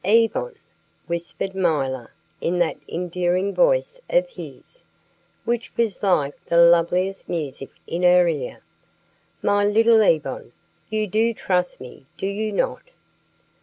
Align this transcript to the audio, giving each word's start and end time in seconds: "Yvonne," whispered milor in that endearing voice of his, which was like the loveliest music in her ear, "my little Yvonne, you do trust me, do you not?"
"Yvonne," 0.03 0.55
whispered 1.05 1.53
milor 1.53 2.11
in 2.41 2.57
that 2.57 2.77
endearing 2.89 3.53
voice 3.53 4.01
of 4.09 4.27
his, 4.29 4.83
which 5.45 5.71
was 5.77 6.01
like 6.01 6.43
the 6.45 6.57
loveliest 6.57 7.29
music 7.29 7.69
in 7.85 8.01
her 8.01 8.27
ear, 8.27 8.63
"my 9.43 9.63
little 9.63 10.01
Yvonne, 10.01 10.51
you 10.89 11.05
do 11.05 11.35
trust 11.35 11.79
me, 11.79 12.07
do 12.17 12.25
you 12.25 12.51
not?" 12.51 12.81